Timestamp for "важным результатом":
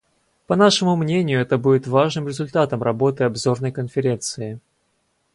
1.85-2.81